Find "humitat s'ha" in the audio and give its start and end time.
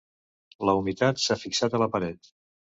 0.79-1.39